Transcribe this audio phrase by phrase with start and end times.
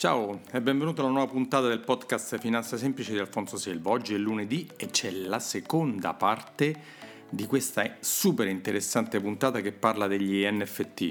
[0.00, 3.90] Ciao e benvenuto alla nuova puntata del podcast Finanza Semplice di Alfonso Selva.
[3.90, 6.74] Oggi è lunedì e c'è la seconda parte
[7.28, 11.08] di questa super interessante puntata che parla degli NFT.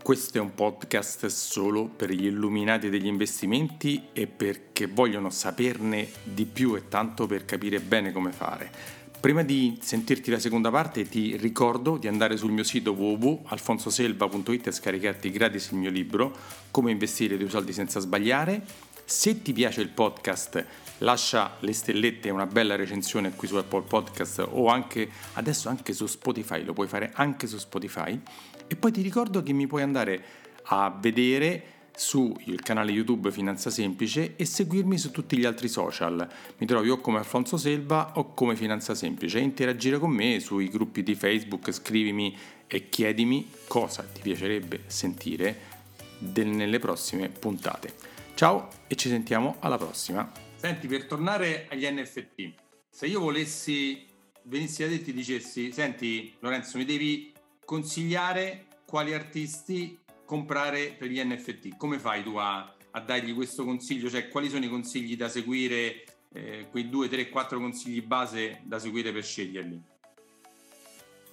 [0.00, 6.44] Questo è un podcast solo per gli illuminati degli investimenti e perché vogliono saperne di
[6.44, 9.01] più e tanto per capire bene come fare.
[9.22, 14.72] Prima di sentirti la seconda parte ti ricordo di andare sul mio sito www.alfonsoselva.it e
[14.72, 16.36] scaricarti gratis il mio libro
[16.72, 18.64] Come investire i tuoi soldi senza sbagliare.
[19.04, 20.66] Se ti piace il podcast
[20.98, 25.92] lascia le stellette e una bella recensione qui su Apple Podcast o anche adesso anche
[25.92, 28.20] su Spotify, lo puoi fare anche su Spotify.
[28.66, 30.20] E poi ti ricordo che mi puoi andare
[30.64, 36.28] a vedere sul canale YouTube Finanza Semplice e seguirmi su tutti gli altri social.
[36.58, 41.02] Mi trovi o come Alfonso Selva o come Finanza Semplice interagire con me sui gruppi
[41.02, 45.70] di Facebook, scrivimi e chiedimi cosa ti piacerebbe sentire
[46.18, 47.94] del, nelle prossime puntate.
[48.34, 50.30] Ciao e ci sentiamo alla prossima.
[50.56, 52.52] Senti, per tornare agli NFT,
[52.88, 54.06] se io volessi
[54.44, 57.32] venissi da te e ti dicessi, senti Lorenzo, mi devi
[57.64, 59.98] consigliare quali artisti
[60.32, 61.76] comprare per gli NFT.
[61.76, 64.08] Come fai tu a, a dargli questo consiglio?
[64.08, 68.78] Cioè, quali sono i consigli da seguire, eh, quei due, tre, quattro consigli base da
[68.78, 69.82] seguire per sceglierli?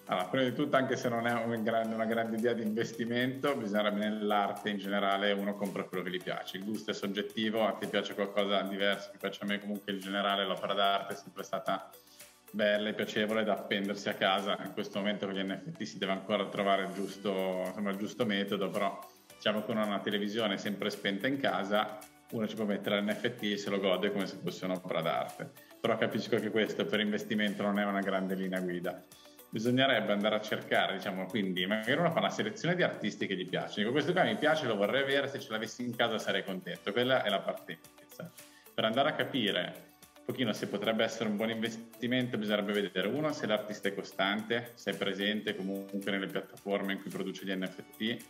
[0.07, 3.55] Allora, prima di tutto, anche se non è un grande, una grande idea di investimento,
[3.55, 6.57] bisogna nell'arte in generale uno compra quello che gli piace.
[6.57, 9.93] Il gusto è soggettivo, a te piace qualcosa di diverso, che piace a me comunque
[9.93, 11.89] in generale l'opera d'arte è sempre stata
[12.51, 14.57] bella e piacevole da appendersi a casa.
[14.63, 18.25] In questo momento con gli NFT si deve ancora trovare il giusto, insomma, il giusto
[18.25, 18.99] metodo, però
[19.33, 21.99] diciamo che una televisione sempre spenta in casa,
[22.31, 25.51] uno ci può mettere l'NFT e se lo gode come se fosse un'opera d'arte.
[25.79, 29.03] Però capisco che questo per investimento non è una grande linea guida.
[29.51, 33.47] Bisognerebbe andare a cercare, diciamo, quindi magari uno fa una selezione di artisti che gli
[33.47, 33.77] piacciono.
[33.77, 36.91] Dico, questo qua mi piace, lo vorrei avere, se ce l'avessi in casa sarei contento.
[36.91, 38.31] Quella è la partenza.
[38.75, 39.88] Per andare a capire
[40.29, 44.91] pochino se potrebbe essere un buon investimento bisognerebbe vedere uno se l'artista è costante, se
[44.91, 48.25] è presente comunque nelle piattaforme in cui produce gli NFT,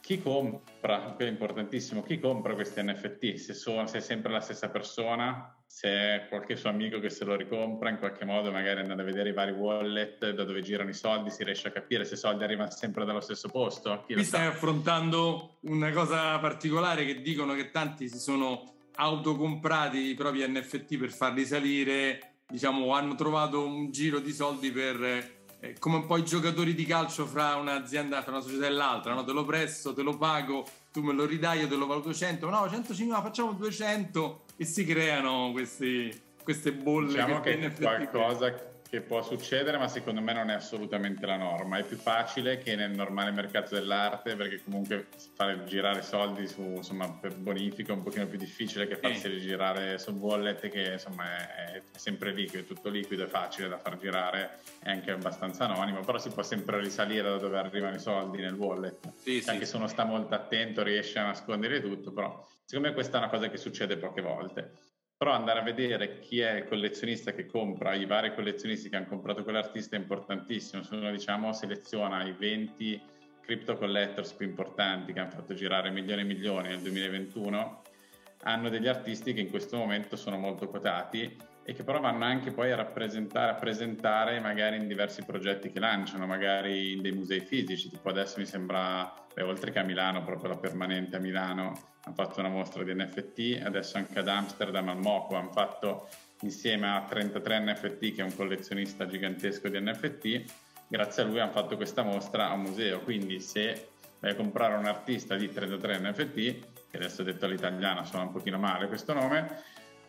[0.00, 4.40] chi compra, quello è importantissimo, chi compra questi NFT, se, sono, se è sempre la
[4.40, 8.80] stessa persona, se è qualche suo amico che se lo ricompra in qualche modo, magari
[8.80, 12.06] andando a vedere i vari wallet da dove girano i soldi, si riesce a capire
[12.06, 14.02] se i soldi arrivano sempre dallo stesso posto.
[14.06, 20.14] Chi Qui stai affrontando una cosa particolare che dicono che tanti si sono autocomprati i
[20.14, 25.02] propri NFT per farli salire, diciamo, hanno trovato un giro di soldi per
[25.60, 29.14] eh, come un po' i giocatori di calcio fra un'azienda, fra una società e l'altra,
[29.14, 29.22] no?
[29.24, 32.50] te lo presto, te lo pago, tu me lo ridai, io te lo valuto 100,
[32.50, 37.08] no, 150, facciamo 200 e si creano questi, queste bolle.
[37.08, 41.78] Diciamo che, che qualcosa che può succedere, ma secondo me non è assolutamente la norma.
[41.78, 47.10] È più facile che nel normale mercato dell'arte, perché comunque fare girare soldi su, insomma,
[47.10, 51.76] per bonifica è un pochino più difficile che farsi girare su wallet, che insomma è,
[51.76, 56.00] è sempre liquido, è tutto liquido, è facile da far girare, è anche abbastanza anonimo,
[56.00, 59.10] però si può sempre risalire da dove arrivano i soldi nel wallet.
[59.22, 62.94] Sì, anche sì, se uno sta molto attento riesce a nascondere tutto, però secondo me
[62.94, 64.91] questa è una cosa che succede poche volte
[65.22, 69.06] però andare a vedere chi è il collezionista che compra, i vari collezionisti che hanno
[69.06, 70.82] comprato quell'artista è importantissimo.
[70.82, 73.00] Se uno diciamo seleziona i 20
[73.40, 77.82] crypto collectors più importanti che hanno fatto girare milioni e milioni nel 2021,
[78.42, 82.50] hanno degli artisti che in questo momento sono molto quotati e che però vanno anche
[82.50, 87.42] poi a rappresentare, a presentare magari in diversi progetti che lanciano, magari in dei musei
[87.42, 91.90] fisici, tipo adesso mi sembra, beh, oltre che a Milano, proprio la permanente a Milano,
[92.04, 96.08] hanno fatto una mostra di NFT, adesso anche ad Amsterdam al MOCO hanno fatto
[96.40, 100.44] insieme a 33 NFT che è un collezionista gigantesco di NFT,
[100.88, 103.88] grazie a lui hanno fatto questa mostra a museo, quindi se
[104.18, 106.36] vai a comprare un artista di 33 NFT,
[106.90, 109.62] che adesso detto all'italiana suona un pochino male questo nome,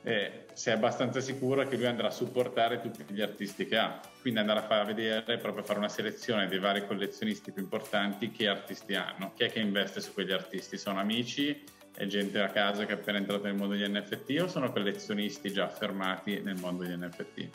[0.04, 4.00] eh, sei abbastanza sicuro che lui andrà a supportare tutti gli artisti che ha.
[4.22, 8.48] Quindi andare a far vedere, proprio fare una selezione dei vari collezionisti più importanti che
[8.48, 11.64] artisti hanno, chi è che investe su quegli artisti, sono amici,
[11.96, 15.52] è gente a casa che è appena entrata nel mondo degli NFT o sono collezionisti
[15.52, 17.50] già affermati nel mondo degli NFT.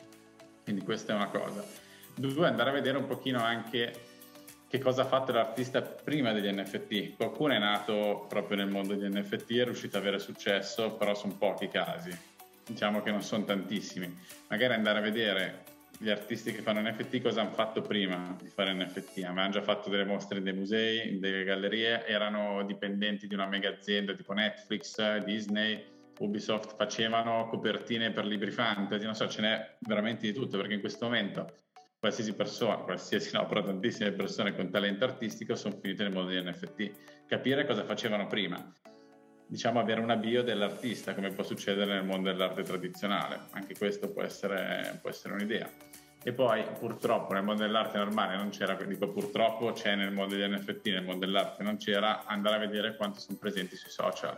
[0.63, 1.65] Quindi questa è una cosa.
[2.15, 4.07] Due, andare a vedere un pochino anche
[4.69, 7.17] che cosa ha fatto l'artista prima degli NFT.
[7.17, 11.37] Qualcuno è nato proprio nel mondo degli NFT è riuscito ad avere successo, però sono
[11.37, 12.37] pochi casi.
[12.69, 14.15] Diciamo che non sono tantissimi.
[14.49, 15.65] Magari andare a vedere
[15.99, 19.25] gli artisti che fanno NFT cosa hanno fatto prima di fare NFT.
[19.25, 23.47] Avevano già fatto delle mostre in dei musei, in delle gallerie, erano dipendenti di una
[23.47, 25.83] mega azienda tipo Netflix, Disney,
[26.19, 30.81] Ubisoft, facevano copertine per libri fantasy, non so, ce n'è veramente di tutto perché in
[30.81, 31.53] questo momento
[31.99, 36.45] qualsiasi persona, qualsiasi no, però tantissime persone con talento artistico sono finite nel mondo degli
[36.45, 37.27] NFT.
[37.27, 38.73] Capire cosa facevano prima
[39.49, 43.47] diciamo, avere una bio dell'artista, come può succedere nel mondo dell'arte tradizionale.
[43.53, 45.69] Anche questo può essere, può essere un'idea.
[46.23, 50.53] E poi purtroppo nel mondo dell'arte normale non c'era, dico purtroppo c'è nel mondo degli
[50.53, 54.37] NFT, nel mondo dell'arte non c'era, andare a vedere quanto sono presenti sui social,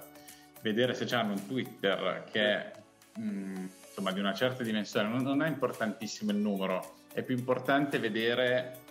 [0.60, 2.72] vedere se hanno un Twitter che è
[3.18, 7.98] mm, insomma di una certa dimensione, non, non è importantissimo il numero, è più importante
[7.98, 8.82] vedere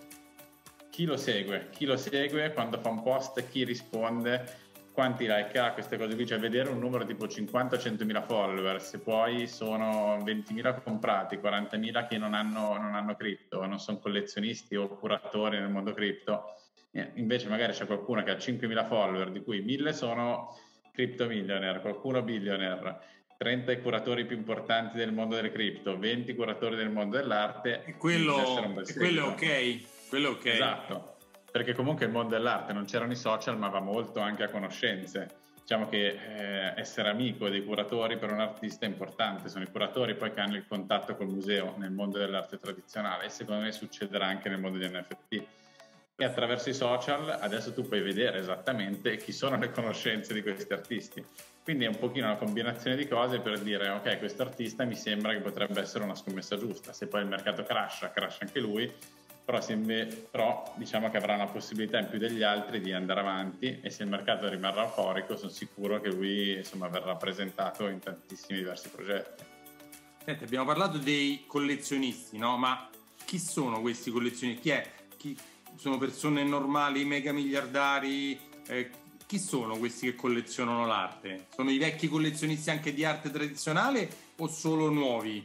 [0.90, 4.68] chi lo segue, chi lo segue quando fa un post, chi risponde
[5.00, 9.46] quanti like ha, queste cose qui, cioè vedere un numero tipo 50-100.000 follower, se poi
[9.46, 15.58] sono 20.000 comprati, 40.000 che non hanno, non hanno cripto, non sono collezionisti o curatori
[15.58, 16.54] nel mondo cripto,
[16.90, 20.54] eh, invece magari c'è qualcuno che ha 5.000 follower, di cui 1.000 sono
[20.92, 22.98] crypto millionaire, qualcuno billionaire,
[23.38, 27.84] 30 i curatori più importanti del mondo delle cripto, 20 curatori del mondo dell'arte.
[27.86, 30.44] E quello, e quello è ok, quello è ok.
[30.44, 31.14] Esatto
[31.50, 35.38] perché comunque il mondo dell'arte non c'erano i social ma va molto anche a conoscenze.
[35.60, 40.16] Diciamo che eh, essere amico dei curatori per un artista è importante, sono i curatori
[40.16, 44.26] poi che hanno il contatto col museo nel mondo dell'arte tradizionale e secondo me succederà
[44.26, 45.44] anche nel mondo degli NFT.
[46.16, 50.72] E attraverso i social adesso tu puoi vedere esattamente chi sono le conoscenze di questi
[50.72, 51.24] artisti.
[51.62, 55.32] Quindi è un pochino una combinazione di cose per dire ok, questo artista mi sembra
[55.32, 56.92] che potrebbe essere una scommessa giusta.
[56.92, 58.92] Se poi il mercato crasha, crasha anche lui,
[59.50, 59.76] però, se,
[60.30, 64.04] però diciamo che avrà una possibilità in più degli altri di andare avanti e se
[64.04, 69.44] il mercato rimarrà euforico sono sicuro che lui insomma, verrà presentato in tantissimi diversi progetti.
[70.24, 72.56] Senti, abbiamo parlato dei collezionisti, no?
[72.56, 72.88] ma
[73.24, 74.60] chi sono questi collezionisti?
[74.62, 74.90] Chi è?
[75.16, 75.36] Chi,
[75.76, 78.38] sono persone normali, mega miliardari?
[78.68, 78.90] Eh,
[79.26, 81.46] chi sono questi che collezionano l'arte?
[81.52, 85.44] Sono i vecchi collezionisti anche di arte tradizionale o solo nuovi?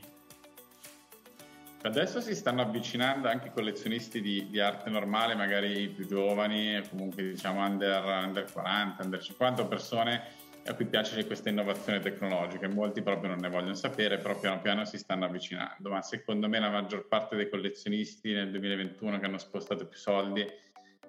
[1.86, 7.64] Adesso si stanno avvicinando anche collezionisti di, di, arte normale, magari più giovani, comunque diciamo
[7.64, 10.24] under, under 40, under 50 persone
[10.66, 12.68] a cui piace questa innovazione tecnologica.
[12.68, 15.92] Molti proprio non ne vogliono sapere, però piano piano si stanno avvicinando.
[15.92, 20.44] Ma secondo me la maggior parte dei collezionisti nel 2021 che hanno spostato più soldi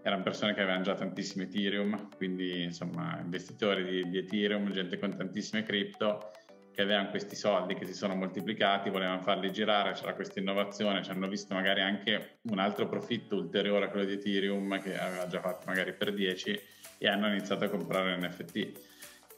[0.02, 5.16] erano persone che avevano già tantissime Ethereum, quindi insomma investitori di, di Ethereum, gente con
[5.16, 6.32] tantissime cripto
[6.76, 11.10] che avevano questi soldi che si sono moltiplicati, volevano farli girare, c'era questa innovazione, ci
[11.10, 15.40] hanno visto magari anche un altro profitto ulteriore a quello di Ethereum che aveva già
[15.40, 16.60] fatto magari per 10
[16.98, 18.72] e hanno iniziato a comprare NFT.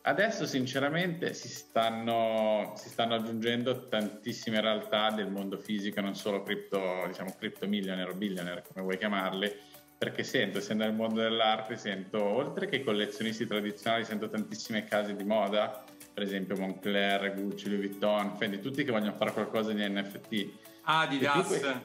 [0.02, 7.04] Adesso sinceramente si stanno, si stanno aggiungendo tantissime realtà del mondo fisico, non solo cripto,
[7.06, 9.54] diciamo cripto millionaire o billionaire come vuoi chiamarli,
[9.96, 15.22] perché sento, essendo nel mondo dell'arte, sento, oltre che collezionisti tradizionali, sento tantissime case di
[15.22, 15.84] moda
[16.18, 20.48] per esempio Moncler, Gucci, Louis Vuitton, Fendi, tutti che vogliono fare qualcosa di NFT.
[20.82, 21.46] Adidas.
[21.46, 21.84] Que-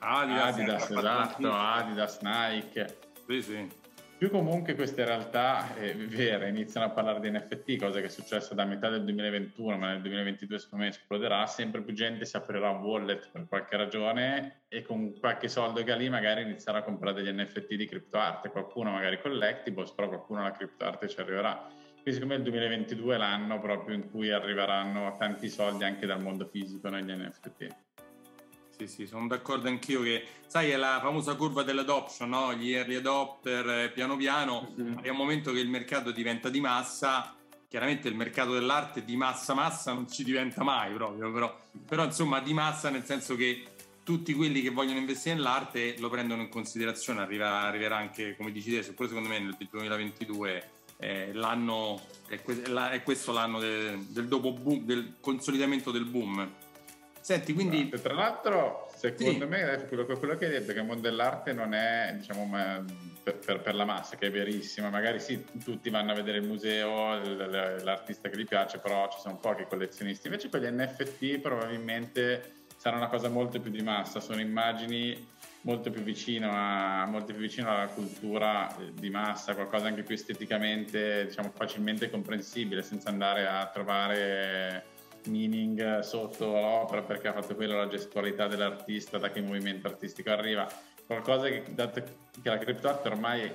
[0.00, 2.98] Adidas, Adidas esatto, Adidas, Nike.
[3.28, 3.68] Sì, sì.
[4.18, 8.52] Più comunque queste realtà eh, vere iniziano a parlare di NFT, cosa che è successa
[8.52, 12.70] da metà del 2021, ma nel 2022 secondo me esploderà, sempre più gente si aprirà
[12.70, 16.82] un wallet per qualche ragione e con qualche soldo che ha lì magari inizierà a
[16.82, 21.77] comprare degli NFT di criptoarte, qualcuno magari collectibles, però qualcuno alla criptoarte ci arriverà
[22.08, 26.22] quindi secondo me il 2022 è l'anno proprio in cui arriveranno tanti soldi anche dal
[26.22, 27.66] mondo fisico negli NFT.
[28.78, 32.54] Sì, sì, sono d'accordo anch'io che, sai, è la famosa curva dell'adoption, no?
[32.54, 34.98] Gli early adopter, eh, piano piano, mm-hmm.
[34.98, 37.34] arriva un momento che il mercato diventa di massa,
[37.68, 42.40] chiaramente il mercato dell'arte di massa massa non ci diventa mai proprio, però, però insomma
[42.40, 43.64] di massa nel senso che
[44.04, 48.70] tutti quelli che vogliono investire nell'arte lo prendono in considerazione, arriva, arriverà anche, come dici
[48.70, 54.52] te, pure secondo me nel 2022 eh, l'anno, è, è, questo l'anno del, del dopo
[54.52, 56.50] boom, del consolidamento del boom.
[57.20, 57.88] Senti, quindi...
[57.88, 59.50] Tra l'altro, secondo sì.
[59.50, 62.48] me, quello, quello, che hai detto, che il mondo dell'arte non è, diciamo,
[63.22, 64.88] per, per, per, la massa, che è verissima.
[64.88, 67.18] Magari sì, tutti vanno a vedere il museo,
[67.82, 70.26] l'artista che gli piace, però ci sono pochi collezionisti.
[70.26, 75.90] Invece con gli NFT probabilmente sarà una cosa molto più di massa, sono immagini molto
[75.90, 81.52] più vicino, a, molto più vicino alla cultura di massa, qualcosa anche più esteticamente, diciamo,
[81.54, 84.84] facilmente comprensibile, senza andare a trovare
[85.26, 90.66] meaning sotto l'opera perché ha fatto quello la gestualità dell'artista, da che movimento artistico arriva.
[91.06, 93.50] Qualcosa che, dato che la criptoarte ormai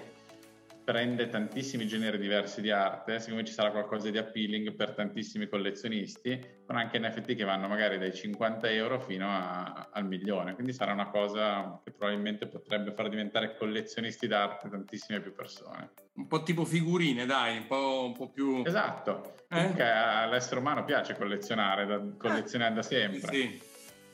[0.83, 6.61] prende tantissimi generi diversi di arte, siccome ci sarà qualcosa di appealing per tantissimi collezionisti,
[6.65, 10.93] con anche NFT che vanno magari dai 50 euro fino a, al milione, quindi sarà
[10.93, 15.91] una cosa che probabilmente potrebbe far diventare collezionisti d'arte tantissime più persone.
[16.15, 18.61] Un po' tipo figurine, dai, un po', un po più...
[18.65, 19.55] Esatto, eh?
[19.55, 23.33] comunque all'essere umano piace collezionare, da, collezionare eh, da sempre.
[23.33, 23.71] Sì.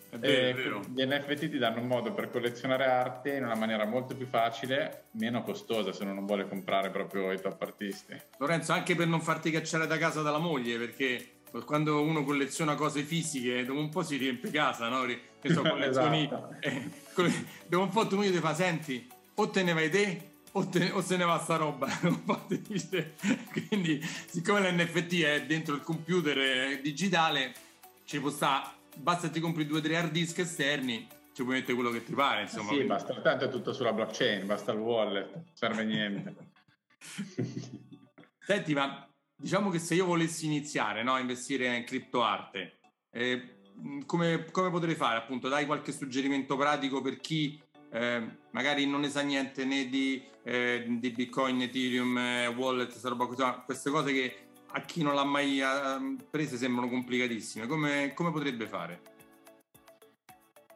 [0.09, 0.81] È vero, è vero.
[0.93, 5.05] Gli NFT ti danno un modo per collezionare arte in una maniera molto più facile,
[5.11, 8.19] meno costosa se uno non vuole comprare proprio i top artisti.
[8.37, 13.01] Lorenzo, anche per non farti cacciare da casa dalla moglie, perché quando uno colleziona cose
[13.01, 15.05] fisiche, dopo un po' si riempie casa, no?
[15.05, 16.25] Che so, collezioni...
[16.25, 16.55] esatto.
[16.59, 16.89] eh,
[17.67, 20.91] dopo un po' tu moglie ti fa, senti, o te ne vai te o, te,
[20.91, 21.87] o se ne va sta roba.
[23.51, 27.53] Quindi, siccome l'NFT è dentro il computer digitale,
[28.05, 28.65] ci può stare,
[28.99, 32.03] basta che ti compri due o tre hard disk esterni, ci puoi mettere quello che
[32.03, 32.43] ti pare.
[32.43, 32.71] Insomma.
[32.71, 36.35] Sì, basta, tanto è tutto sulla blockchain, basta il wallet, non serve niente.
[38.39, 42.79] Senti, ma diciamo che se io volessi iniziare no, a investire in criptoarte,
[43.11, 43.61] eh,
[44.05, 45.17] come, come potrei fare?
[45.17, 50.21] Appunto, dai qualche suggerimento pratico per chi eh, magari non ne sa niente né di,
[50.43, 53.25] eh, di Bitcoin, Ethereum, eh, wallet, roba
[53.65, 57.67] queste cose che a chi non l'ha mai eh, prese sembrano complicatissime.
[57.67, 59.17] Come, come potrebbe fare?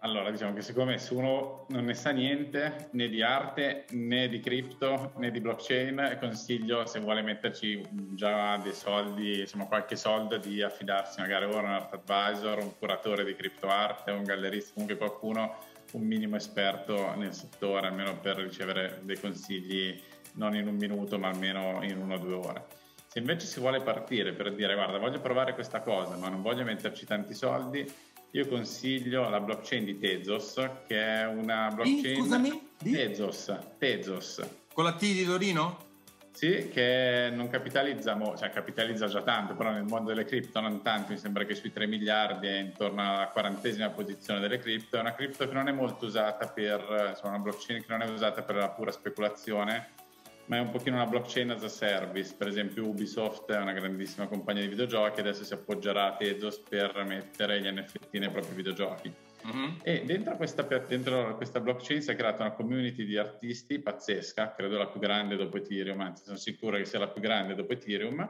[0.03, 4.27] Allora, diciamo che secondo me se uno non ne sa niente né di arte né
[4.27, 7.81] di cripto né di blockchain, consiglio se vuole metterci
[8.11, 12.77] già dei soldi, insomma qualche soldo, di affidarsi magari ora a un art advisor, un
[12.77, 15.55] curatore di criptoarte, un gallerista, comunque qualcuno
[15.93, 19.97] un minimo esperto nel settore, almeno per ricevere dei consigli
[20.33, 22.65] non in un minuto ma almeno in una o due ore.
[23.13, 26.63] Se invece si vuole partire per dire guarda voglio provare questa cosa ma non voglio
[26.63, 27.87] metterci tanti soldi,
[28.31, 30.55] io consiglio la blockchain di Tezos,
[30.87, 32.15] che è una blockchain...
[32.15, 32.69] scusami?
[32.81, 34.41] Tezos, Tezos.
[34.73, 35.91] Con la T di Torino?
[36.31, 41.11] Sì, che non capitalizza, cioè capitalizza già tanto, però nel mondo delle cripto non tanto,
[41.11, 45.13] mi sembra che sui 3 miliardi è intorno alla quarantesima posizione delle cripto, è una
[45.13, 48.55] cripto che non è molto usata per, insomma una blockchain che non è usata per
[48.55, 50.01] la pura speculazione,
[50.45, 54.27] ma è un pochino una blockchain as a service, per esempio Ubisoft è una grandissima
[54.27, 59.13] compagnia di videogiochi, adesso si appoggerà a Tezos per mettere gli NFT nei propri videogiochi.
[59.45, 59.69] Mm-hmm.
[59.83, 64.77] E dentro questa, dentro questa, blockchain si è creata una community di artisti pazzesca, credo
[64.77, 68.29] la più grande dopo Ethereum, anzi sono sicuro che sia la più grande dopo Ethereum,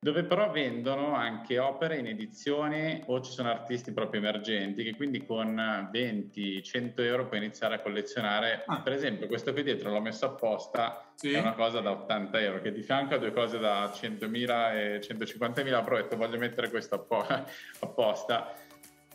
[0.00, 5.26] dove però vendono anche opere in edizione o ci sono artisti proprio emergenti che quindi
[5.26, 8.62] con 20-100 euro puoi iniziare a collezionare.
[8.66, 8.80] Ah.
[8.80, 11.32] Per esempio questo qui dietro l'ho messo apposta, sì.
[11.32, 15.00] è una cosa da 80 euro, che di fianco a due cose da 100.000 e
[15.00, 16.94] 150.000, però ho detto voglio mettere questo
[17.80, 18.54] apposta.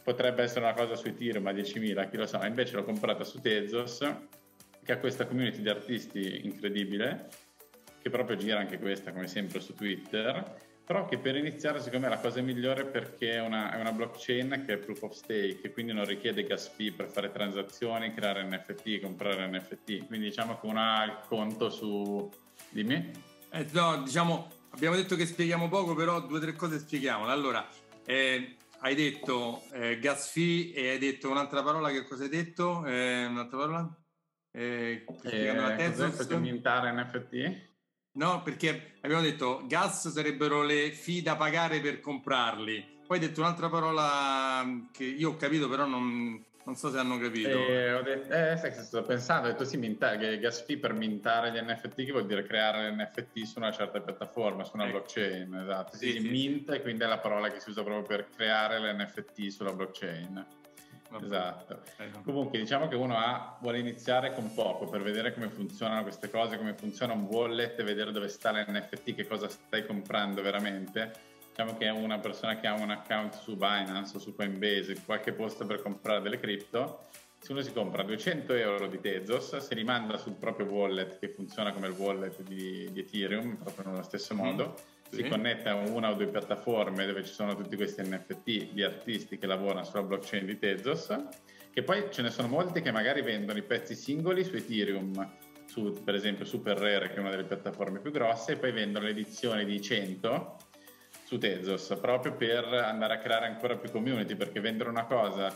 [0.04, 2.46] Potrebbe essere una cosa sui tiro, ma 10.000, chi lo sa.
[2.46, 4.06] Invece l'ho comprata su Tezos,
[4.84, 7.30] che ha questa community di artisti incredibile,
[8.02, 12.14] che proprio gira anche questa, come sempre, su Twitter però che per iniziare secondo me
[12.14, 15.72] è la cosa migliore perché è una, è una, blockchain che è proof of stake
[15.72, 20.66] quindi non richiede gas fee per fare transazioni, creare NFT, comprare NFT quindi diciamo che
[20.66, 22.30] uno ha il conto su...
[22.70, 23.12] dimmi?
[23.52, 27.66] Eh, no, diciamo abbiamo detto che spieghiamo poco però due o tre cose spieghiamole allora
[28.06, 32.86] eh, hai detto eh, gas fee e hai detto un'altra parola che cosa hai detto?
[32.86, 33.98] Eh, un'altra parola?
[34.52, 35.06] Eh,
[36.28, 37.72] per mintare NFT?
[38.14, 43.02] No, perché abbiamo detto gas sarebbero le fee da pagare per comprarli.
[43.08, 46.98] Poi hai detto un'altra parola mm, che io ho capito, però non, non so se
[47.00, 47.50] hanno capito.
[47.50, 50.94] Eh, detto, eh, sai che sto pensando, ho detto sì, minta, che gas fee per
[50.94, 54.98] mintare gli NFT, che vuol dire creare l'NFT su una certa piattaforma, su una ecco.
[54.98, 55.98] blockchain, esatto.
[55.98, 59.48] Sì, sì, sì, mint, quindi è la parola che si usa proprio per creare l'NFT
[59.48, 60.46] sulla blockchain.
[61.22, 61.82] Esatto.
[62.24, 66.58] Comunque diciamo che uno ha, vuole iniziare con poco per vedere come funzionano queste cose,
[66.58, 71.32] come funziona un wallet, vedere dove sta l'NFT, che cosa stai comprando veramente.
[71.50, 75.34] Diciamo che è una persona che ha un account su Binance o su Coinbase, qualche
[75.34, 77.06] posto per comprare delle cripto.
[77.40, 81.74] Se uno si compra 200 euro di Tezos, si rimanda sul proprio wallet che funziona
[81.74, 84.70] come il wallet di, di Ethereum, proprio nello stesso modo.
[84.70, 88.82] Mm si connette a una o due piattaforme dove ci sono tutti questi NFT di
[88.82, 91.16] artisti che lavorano sulla blockchain di Tezos,
[91.72, 96.02] che poi ce ne sono molti che magari vendono i pezzi singoli su Ethereum, su,
[96.04, 99.66] per esempio Super Rare che è una delle piattaforme più grosse, e poi vendono l'edizione
[99.66, 100.58] di 100
[101.26, 105.56] su Tezos, proprio per andare a creare ancora più community, perché vendere una cosa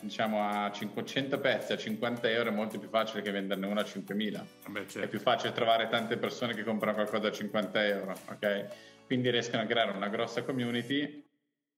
[0.00, 3.84] diciamo a 500 pezzi a 50 euro è molto più facile che venderne una a
[3.84, 5.00] 5.000 Beh, certo.
[5.00, 8.66] è più facile trovare tante persone che comprano qualcosa a 50 euro ok?
[9.06, 11.24] Quindi riescono a creare una grossa community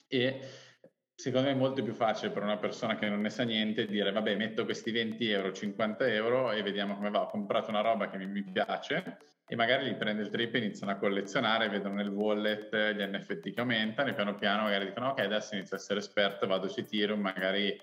[0.08, 0.40] e
[1.20, 4.12] secondo me è molto più facile per una persona che non ne sa niente dire
[4.12, 8.08] vabbè metto questi 20 euro, 50 euro e vediamo come va, ho comprato una roba
[8.08, 9.18] che mi, mi piace.
[9.50, 13.54] E magari li prende il trip e iniziano a collezionare, vedono nel wallet gli NFT
[13.54, 16.80] che aumentano e piano piano magari dicono ok adesso inizio a essere esperto, vado su
[16.80, 17.76] Ethereum, magari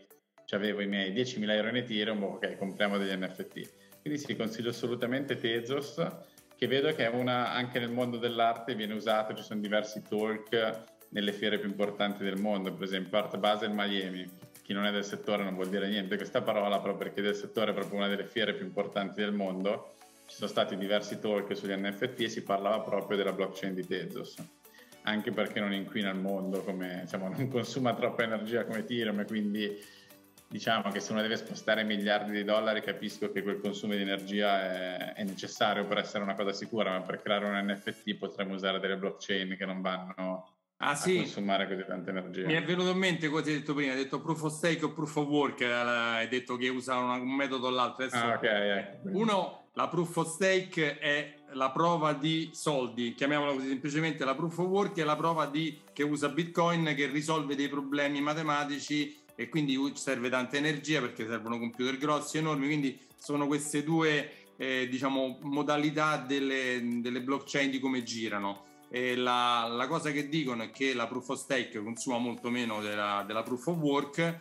[0.53, 4.01] avevo i miei 10.000 euro in Ethereum, ok compriamo degli NFT.
[4.01, 5.99] Quindi sì, consiglio assolutamente Tezos
[6.57, 11.33] che vedo che una, anche nel mondo dell'arte viene usato, ci sono diversi talk nelle
[11.33, 14.25] fiere più importanti del mondo, per esempio Art Basel Miami,
[14.61, 17.71] chi non è del settore non vuol dire niente questa parola, proprio perché del settore
[17.71, 19.95] è proprio una delle fiere più importanti del mondo.
[20.25, 24.35] Ci sono stati diversi talk sugli NFT e si parlava proprio della blockchain di Tezos,
[25.03, 29.25] anche perché non inquina il mondo, come, diciamo, non consuma troppa energia come Ethereum e
[29.25, 29.77] quindi
[30.55, 34.61] diciamo che se uno deve spostare miliardi di dollari capisco che quel consumo di energia
[34.61, 38.79] è, è, necessario per essere una cosa sicura, ma per creare un NFT potremmo usare
[38.79, 41.17] delle blockchain che non vanno ah, a sì.
[41.17, 42.45] consumare così tanta energia.
[42.45, 44.93] Mi è venuto in mente cosa hai detto prima, hai detto proof of stake o
[44.93, 48.05] proof of work, eh, hai detto che usano un metodo o l'altro.
[48.05, 48.99] Adesso, ah, okay, eh.
[49.11, 54.57] Uno, la proof of stake è la prova di soldi, chiamiamola così semplicemente, la proof
[54.59, 59.49] of work è la prova di, che usa Bitcoin che risolve dei problemi matematici e
[59.49, 65.39] quindi serve tanta energia perché servono computer grossi, enormi, quindi sono queste due eh, diciamo,
[65.41, 68.63] modalità delle, delle, blockchain di come girano.
[68.89, 73.25] La, la, cosa che dicono è che la proof of stake consuma molto meno della,
[73.27, 74.39] della proof of work,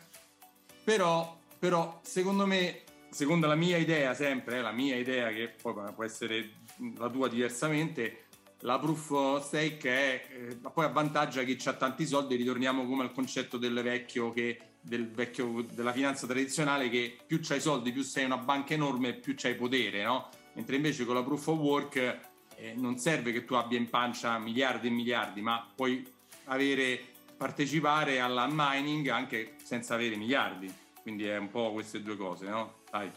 [0.84, 5.74] però, però, secondo me, secondo la mia idea sempre, eh, la mia idea che poi
[5.92, 6.50] può essere
[6.98, 8.24] la tua diversamente,
[8.64, 13.12] la proof of stake è, eh, poi avvantaggia chi ha tanti soldi, ritorniamo come al
[13.12, 18.26] concetto del vecchio che del vecchio, della finanza tradizionale che più c'hai soldi, più sei
[18.26, 20.28] una banca enorme, più c'hai potere, no?
[20.52, 21.97] Mentre invece con la proof of work
[22.56, 26.06] eh, non serve che tu abbia in pancia miliardi e miliardi, ma puoi
[26.44, 27.00] avere,
[27.37, 30.73] partecipare alla mining anche senza avere miliardi.
[31.00, 32.75] Quindi è un po' queste due cose, no?
[32.90, 33.11] Dai.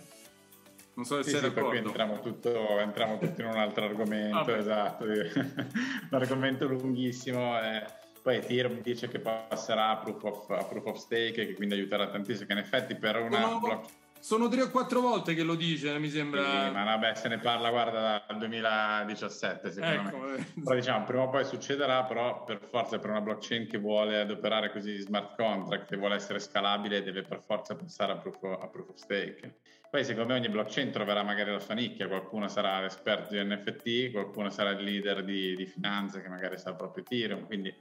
[0.97, 1.77] Non so se sì, sei sì, d'accordo.
[1.77, 5.05] Entriamo, tutto, entriamo tutto in un altro argomento, esatto.
[5.05, 7.59] un argomento lunghissimo.
[7.61, 11.75] Eh poi Ethereum dice che passerà a proof of, a proof of stake, che quindi
[11.75, 13.39] aiuterà tantissimo, che in effetti per una...
[13.39, 13.89] No, block...
[14.19, 16.43] Sono tre o quattro volte che lo dice, mi sembra.
[16.43, 20.47] Sì, ma vabbè, se ne parla, guarda, dal 2017, secondo ecco, me.
[20.63, 24.71] Però diciamo, prima o poi succederà, però per forza per una blockchain che vuole adoperare
[24.71, 28.67] così smart contract, che vuole essere scalabile, deve per forza passare a proof, of, a
[28.67, 29.59] proof of stake.
[29.89, 34.11] Poi secondo me ogni blockchain troverà magari la sua nicchia, qualcuno sarà l'esperto di NFT,
[34.11, 37.73] qualcuno sarà il leader di, di finanze che magari sa proprio Ethereum, quindi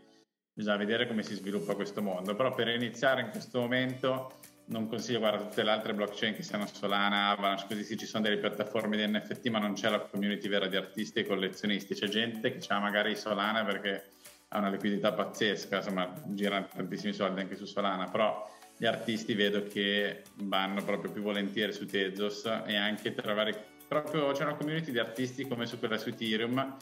[0.53, 4.33] bisogna vedere come si sviluppa questo mondo, però per iniziare in questo momento
[4.67, 8.25] non consiglio guardare tutte le altre blockchain che siano Solana, Avalanche, così sì, ci sono
[8.25, 12.09] delle piattaforme di NFT, ma non c'è la community vera di artisti e collezionisti, c'è
[12.09, 14.11] gente che ha magari Solana perché
[14.49, 19.65] ha una liquidità pazzesca, insomma girano tantissimi soldi anche su Solana, però gli artisti vedo
[19.65, 24.99] che vanno proprio più volentieri su Tezos e anche trovare proprio c'è una community di
[24.99, 26.77] artisti come su quella su Ethereum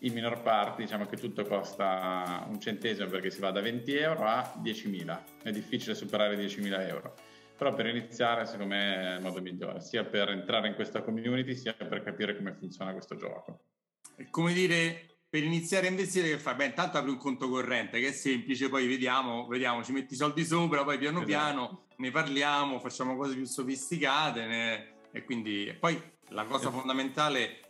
[0.00, 4.24] in minor parte diciamo che tutto costa un centesimo perché si va da 20 euro
[4.26, 7.14] a 10.000 è difficile superare 10.000 euro
[7.60, 11.54] però per iniziare secondo me è il modo migliore sia per entrare in questa community
[11.54, 13.64] sia per capire come funziona questo gioco
[14.16, 16.54] è come dire per iniziare a investire che fai?
[16.56, 20.16] Beh, intanto apri un conto corrente che è semplice, poi vediamo, vediamo ci metti i
[20.16, 21.30] soldi sopra, poi piano esatto.
[21.30, 24.92] piano ne parliamo, facciamo cose più sofisticate ne...
[25.12, 26.78] e quindi e poi la cosa esatto.
[26.78, 27.60] fondamentale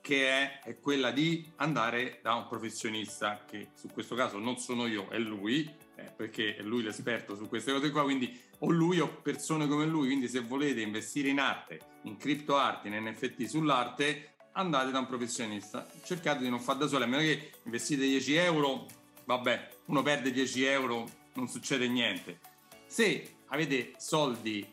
[0.00, 4.86] che è, è, quella di andare da un professionista, che su questo caso non sono
[4.86, 9.00] io, è lui, eh, perché è lui l'esperto su queste cose qua, quindi o lui
[9.00, 14.34] o persone come lui, quindi se volete investire in arte, in criptoarte, in NFT sull'arte,
[14.52, 18.34] andate da un professionista, cercate di non fare da soli, a meno che investite 10
[18.34, 18.86] euro,
[19.24, 22.40] vabbè, uno perde 10 euro, non succede niente.
[22.86, 24.70] Se avete soldi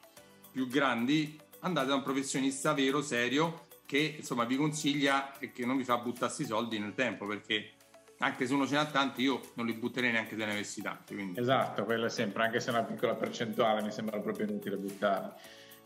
[0.52, 5.78] più grandi, andate da un professionista vero, serio, che insomma vi consiglia e che non
[5.78, 7.77] vi fa buttarsi i soldi nel tempo perché
[8.20, 11.14] anche se uno ce n'ha tanti io non li butterei neanche se ne avessi tanti
[11.14, 11.40] quindi.
[11.40, 15.32] esatto quello è sempre anche se è una piccola percentuale mi sembra proprio inutile buttarli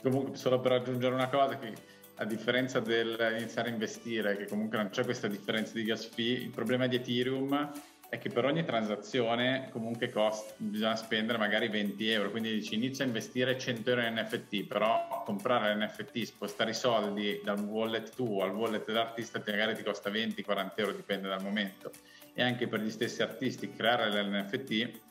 [0.02, 1.74] comunque solo per aggiungere una cosa che
[2.16, 6.52] a differenza dell'iniziare a investire che comunque non c'è questa differenza di gas fee il
[6.52, 7.72] problema di Ethereum
[8.12, 13.06] è che per ogni transazione comunque costa, bisogna spendere magari 20 euro, quindi dici inizia
[13.06, 18.44] a investire 100 euro in NFT, però comprare l'NFT, spostare i soldi dal wallet tuo
[18.44, 21.90] al wallet dell'artista magari ti costa 20-40 euro, dipende dal momento.
[22.34, 25.10] E anche per gli stessi artisti creare l'NFT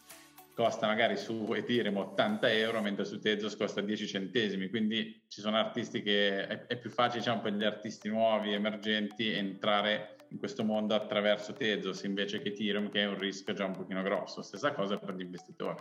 [0.54, 5.56] costa magari su Ethereum 80 euro, mentre su Tezos costa 10 centesimi, quindi ci sono
[5.56, 10.62] artisti che è, è più facile diciamo, per gli artisti nuovi, emergenti, entrare in questo
[10.62, 14.42] mondo attraverso Tezos invece che Ethereum che è un rischio già un pochino grosso.
[14.42, 15.78] Stessa cosa per gli investitori.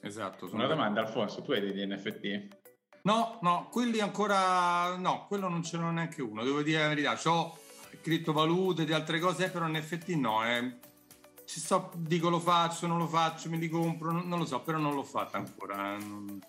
[0.00, 0.48] Esatto.
[0.52, 2.56] Una domanda Alfonso, tu hai degli NFT?
[3.02, 7.18] No, no, quelli ancora no, quello non ce n'ho neanche uno, devo dire la verità.
[7.26, 7.56] Ho
[8.00, 10.44] criptovalute di altre cose, però NFT no.
[10.44, 10.76] Eh.
[11.44, 14.60] Ci sto, dico lo faccio, non lo faccio, mi li compro, non, non lo so,
[14.60, 15.96] però non l'ho fatta ancora.
[15.96, 16.40] Non,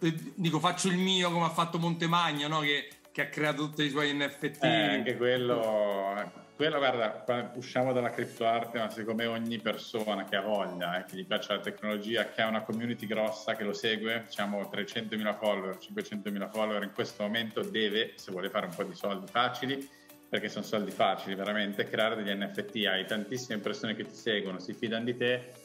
[0.00, 2.60] eh, dico faccio il mio come ha fatto Montemagno, no?
[2.60, 4.64] che, che, ha creato tutti i suoi NFT.
[4.64, 10.40] Eh, anche quello quello guarda, usciamo dalla criptoarte, ma secondo me ogni persona che ha
[10.40, 14.22] voglia, eh, che gli piace la tecnologia, che ha una community grossa che lo segue,
[14.24, 18.94] diciamo 300.000 follower, 500.000 follower, in questo momento deve, se vuole fare un po' di
[18.94, 19.86] soldi facili,
[20.28, 24.74] perché sono soldi facili veramente, creare degli NFT, hai tantissime persone che ti seguono, si
[24.74, 25.64] fidano di te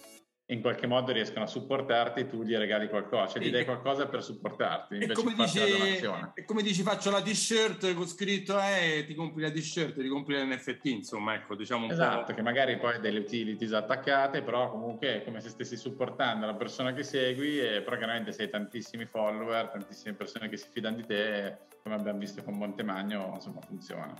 [0.52, 4.21] in qualche modo riescono a supportarti, tu gli regali qualcosa, cioè gli dai qualcosa per
[4.21, 4.97] supportarti.
[4.97, 9.50] E come, dici, e come dici, faccio la t-shirt con scritto eh, ti compri la
[9.50, 12.34] t-shirt, ti compri l'NFT, insomma, ecco, diciamo un esatto, po'.
[12.34, 16.56] che magari poi hai delle utilities attaccate, però comunque è come se stessi supportando la
[16.56, 21.06] persona che segui, e però chiaramente sei tantissimi follower, tantissime persone che si fidano di
[21.06, 24.13] te, come abbiamo visto con Montemagno, insomma, funziona.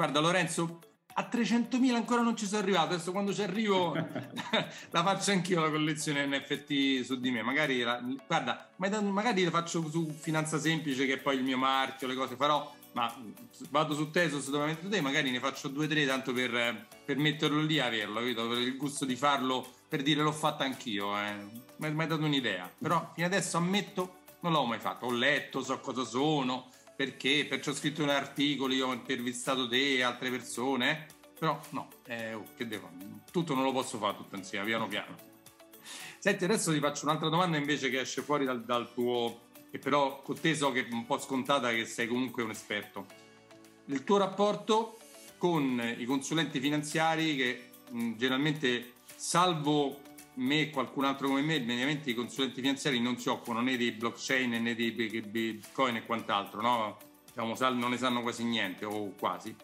[0.00, 0.78] Guarda Lorenzo,
[1.12, 2.94] a 300.000 ancora non ci sono arrivato.
[2.94, 7.42] Adesso quando ci arrivo la faccio anch'io la collezione NFT su di me.
[7.42, 12.06] Magari, la, guarda, magari la faccio su Finanza Semplice, che è poi il mio marchio,
[12.06, 12.74] le cose farò.
[12.92, 13.14] Ma
[13.68, 17.18] vado su Tesos dove metto te, magari ne faccio due o tre tanto per, per,
[17.18, 18.48] metterlo lì e averlo, capito?
[18.48, 21.14] Per il gusto di farlo, per dire l'ho fatta anch'io.
[21.18, 21.46] Eh.
[21.76, 22.72] Mi hai dato un'idea.
[22.78, 25.04] Però fino adesso ammetto, non l'ho mai fatto.
[25.04, 29.94] Ho letto, so cosa sono perché, perciò ho scritto un articolo, io ho intervistato te
[29.94, 31.06] e altre persone,
[31.38, 32.90] però no, eh, oh, che devo,
[33.32, 35.16] tutto non lo posso fare tutto insieme, piano piano.
[36.18, 40.20] Senti, adesso ti faccio un'altra domanda invece che esce fuori dal, dal tuo, che però
[40.20, 43.06] con te so che è un po' scontata che sei comunque un esperto.
[43.86, 44.98] Il tuo rapporto
[45.38, 50.00] con i consulenti finanziari che mh, generalmente, salvo
[50.34, 53.92] me e qualcun altro come me, mediamente i consulenti finanziari non si occupano né di
[53.92, 56.96] blockchain né di bitcoin e quant'altro, no?
[57.26, 59.54] Diciamo, non ne sanno quasi niente o quasi.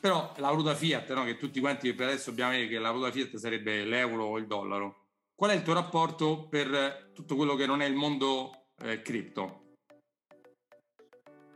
[0.00, 1.24] Però la valuta fiat, no?
[1.24, 5.08] che tutti quanti per adesso abbiamo che la valuta fiat sarebbe l'euro o il dollaro.
[5.34, 9.69] Qual è il tuo rapporto per tutto quello che non è il mondo eh, cripto?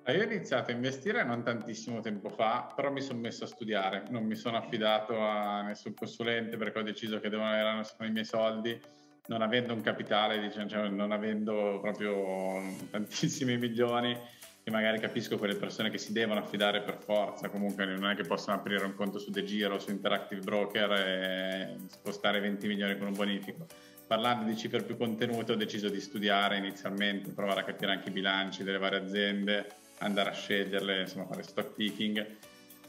[0.06, 4.04] Io ho iniziato a investire non tantissimo tempo fa, però mi sono messo a studiare,
[4.10, 8.26] non mi sono affidato a nessun consulente perché ho deciso che devono erano i miei
[8.26, 8.78] soldi,
[9.28, 14.14] non avendo un capitale, diciamo, cioè non avendo proprio tantissimi milioni,
[14.62, 18.24] e magari capisco quelle persone che si devono affidare per forza, comunque non è che
[18.24, 23.06] possono aprire un conto su De Giro, su Interactive Broker e spostare 20 milioni con
[23.06, 23.66] un bonifico.
[24.06, 28.12] Parlando di cifre più contenute ho deciso di studiare inizialmente, provare a capire anche i
[28.12, 29.66] bilanci delle varie aziende,
[29.98, 32.36] andare a sceglierle, insomma fare stock picking,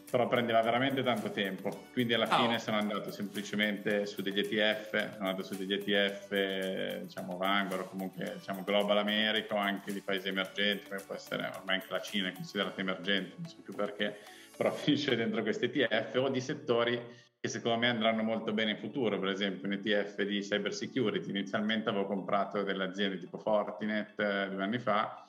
[0.10, 2.44] però prendeva veramente tanto tempo, quindi alla oh.
[2.44, 8.34] fine sono andato semplicemente su degli ETF, sono andato su degli ETF diciamo Vanguard, comunque
[8.38, 12.30] diciamo Global America o anche di paesi emergenti, come può essere ormai anche la Cina
[12.30, 14.18] è considerata emergente, non so più perché,
[14.56, 18.78] però finisce dentro questi ETF o di settori che secondo me andranno molto bene in
[18.78, 24.20] futuro, per esempio un ETF di cyber security, inizialmente avevo comprato delle aziende tipo Fortinet
[24.20, 25.25] eh, due anni fa,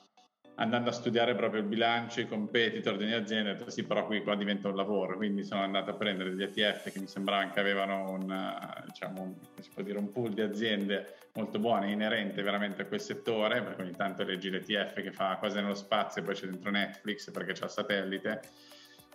[0.59, 4.05] andando a studiare proprio il bilancio, i competitor di ogni azienda, ho detto sì, però
[4.05, 7.51] qui qua diventa un lavoro, quindi sono andato a prendere degli ETF che mi sembravano
[7.51, 12.85] che avevano un, diciamo, un, dire, un pool di aziende molto buone, inerente veramente a
[12.85, 16.47] quel settore, perché ogni tanto leggi l'ETF che fa cose nello spazio e poi c'è
[16.47, 18.41] dentro Netflix perché c'è il satellite.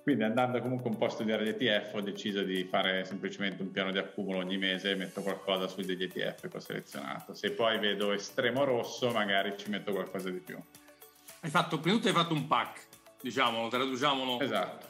[0.02, 3.70] Quindi andando comunque un po' a studiare gli ETF ho deciso di fare semplicemente un
[3.70, 7.34] piano di accumulo ogni mese e metto qualcosa sui degli ETF che ho selezionato.
[7.34, 10.60] Se poi vedo estremo rosso magari ci metto qualcosa di più.
[11.44, 12.86] Hai fatto, prima di tutto hai fatto un pack,
[13.20, 14.38] diciamolo, traduciamolo.
[14.38, 14.86] Esatto.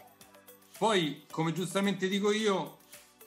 [0.77, 2.77] Poi, come giustamente dico io,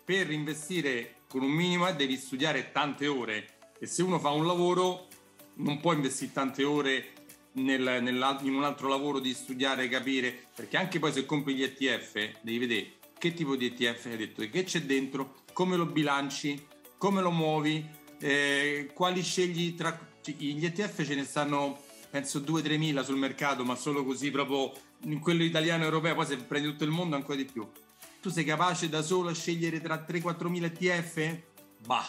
[0.04, 3.48] per investire con un minimo devi studiare tante ore
[3.80, 5.08] e se uno fa un lavoro
[5.56, 7.14] non può investire tante ore
[7.54, 11.64] nel, nel, in un altro lavoro di studiare, capire, perché anche poi se compri gli
[11.64, 16.64] ETF devi vedere che tipo di ETF hai detto, che c'è dentro, come lo bilanci,
[16.96, 17.84] come lo muovi,
[18.20, 20.00] eh, quali scegli tra...
[20.24, 21.80] Gli ETF ce ne stanno
[22.16, 26.26] penso 2-3 mila sul mercato, ma solo così proprio in quello italiano e europeo, poi
[26.26, 27.70] se prendi tutto il mondo ancora di più.
[28.22, 31.38] Tu sei capace da solo a scegliere tra 3-4 mila ETF?
[31.86, 32.06] Bah,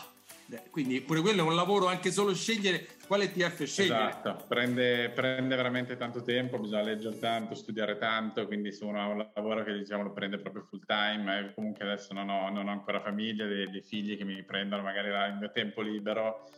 [0.70, 4.10] quindi pure quello è un lavoro anche solo scegliere quale ETF scegliere.
[4.10, 9.64] Esatto, prende, prende, veramente tanto tempo, bisogna leggere tanto, studiare tanto, quindi ha un lavoro
[9.64, 13.44] che diciamo lo prende proprio full time, comunque adesso non ho, non ho ancora famiglia,
[13.44, 16.48] dei, dei, figli che mi prendono magari il mio tempo libero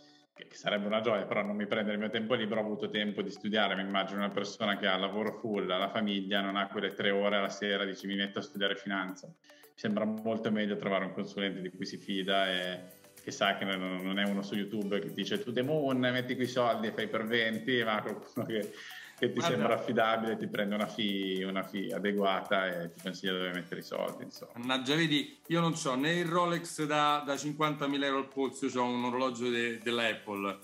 [0.47, 3.23] che sarebbe una gioia, però non mi prende il mio tempo libero, ho avuto tempo
[3.23, 6.69] di studiare, mi immagino una persona che ha lavoro full, ha la famiglia, non ha
[6.69, 9.27] quelle tre ore alla sera, dici mi metto a studiare finanza.
[9.27, 13.65] Mi sembra molto meglio trovare un consulente di cui si fida e che sa che
[13.65, 17.09] non è uno su YouTube che dice tu The Moon, metti qui soldi e fai
[17.09, 18.73] per 20, ma qualcuno che
[19.19, 23.33] che ti Guarda, sembra affidabile, ti prende una fee, una fee, adeguata e ti consiglia
[23.33, 24.23] dove mettere i soldi.
[24.23, 24.53] Insomma.
[24.57, 28.85] Mannaggia, vedi, io non so né il Rolex da, da 50.000 euro al polso, ho
[28.85, 30.59] un orologio de, dell'Apple,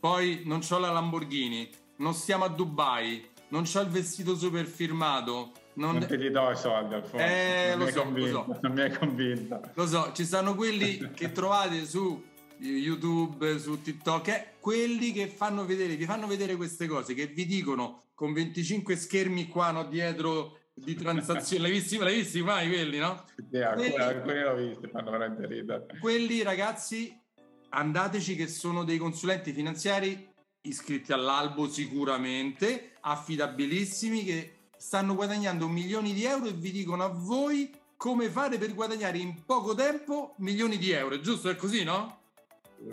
[0.00, 5.52] poi non ho la Lamborghini, non stiamo a Dubai, non ho il vestito super firmato,
[5.74, 7.24] Non, non te li do i soldi Alfonso.
[7.24, 8.58] Eh, lo so, lo so.
[8.60, 9.60] Non mi hai convinto.
[9.74, 12.29] Lo so, ci stanno quelli che trovate su
[12.60, 17.46] YouTube, su TikTok, eh, quelli che fanno vedere, vi fanno vedere queste cose, che vi
[17.46, 21.62] dicono con 25 schermi qua no, dietro di transazioni.
[21.62, 23.24] L'hai visti, l'hai visti mai quelli, no?
[23.48, 25.86] Quelli, alcuni l'ho visti, fanno veramente ridere.
[26.00, 27.18] Quelli ragazzi,
[27.70, 30.28] andateci che sono dei consulenti finanziari
[30.62, 37.70] iscritti all'albo sicuramente, affidabilissimi, che stanno guadagnando milioni di euro e vi dicono a voi
[37.96, 41.50] come fare per guadagnare in poco tempo milioni di euro, giusto?
[41.50, 42.19] È così, no?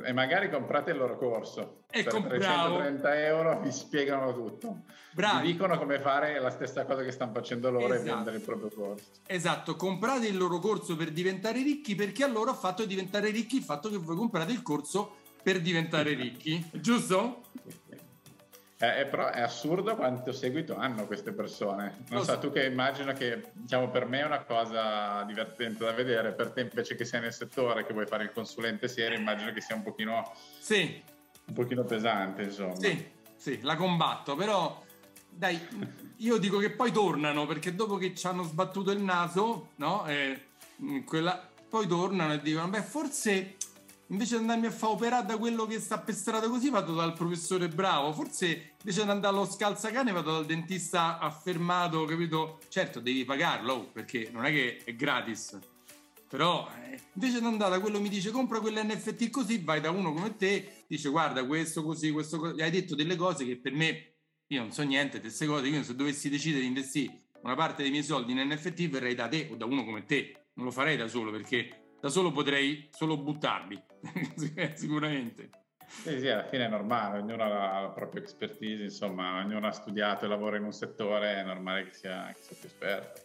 [0.04, 3.14] E magari comprate il loro corso e per comp- 330 bravo.
[3.16, 4.82] euro vi spiegano tutto
[5.14, 5.46] Bravi.
[5.46, 8.10] vi dicono come fare la stessa cosa che stanno facendo loro esatto.
[8.10, 12.28] e vendere il proprio corso esatto comprate il loro corso per diventare ricchi perché a
[12.28, 16.64] loro ha fatto diventare ricchi il fatto che voi comprate il corso per diventare ricchi
[16.74, 17.44] giusto?
[18.80, 22.04] Eh, però è assurdo quanto seguito hanno queste persone.
[22.10, 26.34] Non so, tu che immagino che diciamo, per me è una cosa divertente da vedere,
[26.34, 29.62] per te invece che sei nel settore, che vuoi fare il consulente serio, immagino che
[29.62, 31.02] sia un pochino, sì.
[31.46, 32.76] un pochino pesante, insomma.
[32.76, 33.04] Sì,
[33.36, 34.84] sì, la combatto, però
[35.28, 35.60] dai,
[36.18, 40.06] io dico che poi tornano, perché dopo che ci hanno sbattuto il naso, no?
[40.06, 40.50] Eh,
[41.04, 43.56] quella, poi tornano e dicono, beh, forse
[44.08, 47.68] invece di andarmi a fare operare da quello che sta pestrato così vado dal professore
[47.68, 48.14] bravo.
[48.14, 52.60] Forse invece di andare allo scalzacane vado dal dentista affermato capito?
[52.70, 55.58] Certo devi pagarlo oh, perché non è che è gratis.
[56.30, 60.14] Però eh, invece di andare da quello mi dice compra quell'NFT così vai da uno
[60.14, 64.14] come te dice guarda questo così questo così hai detto delle cose che per me
[64.48, 67.82] io non so niente di queste cose quindi se dovessi decidere di investire una parte
[67.82, 70.48] dei miei soldi in NFT verrei da te o da uno come te.
[70.54, 73.82] Non lo farei da solo perché da solo potrei solo buttarli,
[74.76, 75.50] sicuramente.
[75.88, 80.26] Sì, sì, alla fine è normale, ognuno ha la propria expertise, insomma, ognuno ha studiato
[80.26, 83.22] e lavora in un settore, è normale che sia, che sia più esperto.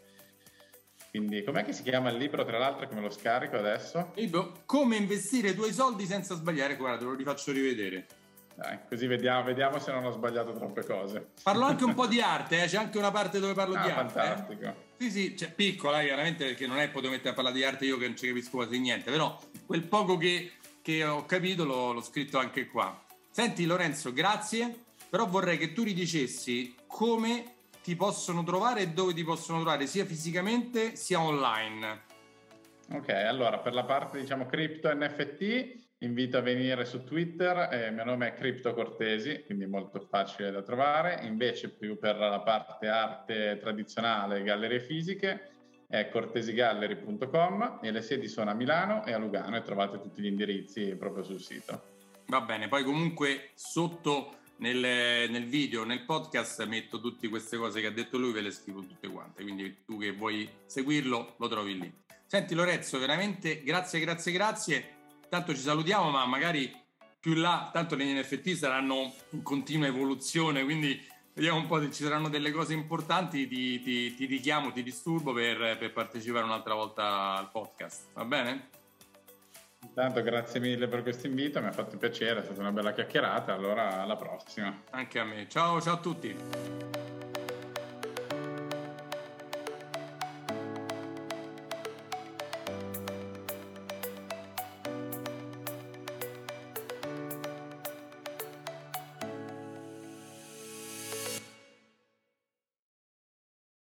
[1.10, 4.12] Quindi, com'è che si chiama il libro, tra l'altro, che me lo scarico adesso?
[4.14, 8.06] Libro Come investire i tuoi soldi senza sbagliare, guarda, te lo rifaccio rivedere.
[8.54, 11.32] Dai, così vediamo, vediamo, se non ho sbagliato troppe cose.
[11.42, 12.66] Parlo anche un po' di arte, eh?
[12.66, 14.18] c'è anche una parte dove parlo ah, di arte.
[14.18, 14.22] Eh.
[14.22, 14.64] Fantastico.
[14.64, 14.74] Eh?
[15.02, 17.86] Sì, sì, cioè, piccola, eh, chiaramente, perché non è potevo mettere a parlare di arte
[17.86, 19.36] io che non ci capisco quasi niente, però
[19.66, 23.04] quel poco che, che ho capito l'ho, l'ho scritto anche qua.
[23.28, 24.72] Senti Lorenzo, grazie,
[25.10, 30.04] però vorrei che tu ridicessi come ti possono trovare e dove ti possono trovare, sia
[30.04, 32.02] fisicamente sia online.
[32.92, 37.94] Ok, allora per la parte diciamo cripto NFT invito a venire su Twitter, eh, il
[37.94, 41.20] mio nome è Crypto Cortesi, quindi molto facile da trovare.
[41.24, 45.50] Invece più per la parte arte tradizionale, gallerie fisiche,
[45.88, 50.26] è cortesigallery.com e le sedi sono a Milano e a Lugano e trovate tutti gli
[50.26, 51.90] indirizzi proprio sul sito.
[52.26, 54.78] Va bene, poi comunque sotto nel,
[55.30, 58.80] nel, video, nel podcast metto tutte queste cose che ha detto lui, ve le scrivo
[58.80, 61.92] tutte quante, quindi tu che vuoi seguirlo lo trovi lì.
[62.26, 65.00] Senti Lorenzo, veramente grazie, grazie, grazie
[65.32, 66.70] tanto ci salutiamo, ma magari
[67.18, 72.02] più là, tanto le NFT saranno in continua evoluzione, quindi vediamo un po' se ci
[72.02, 77.38] saranno delle cose importanti, ti, ti, ti richiamo, ti disturbo per, per partecipare un'altra volta
[77.38, 78.68] al podcast, va bene?
[79.84, 83.54] Intanto grazie mille per questo invito, mi ha fatto piacere, è stata una bella chiacchierata,
[83.54, 84.82] allora alla prossima.
[84.90, 87.11] Anche a me, ciao ciao a tutti.